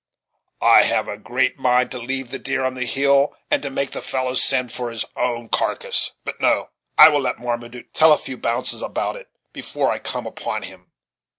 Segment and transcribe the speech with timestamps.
[0.63, 3.91] I have a great mind to leave the deer on the hill, and to make
[3.91, 8.17] the fellow send for his own carcass; but no, I will let Marmaduke tell a
[8.17, 10.91] few bounces about it before I come out upon him.